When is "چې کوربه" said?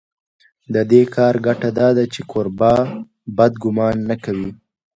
2.13-2.73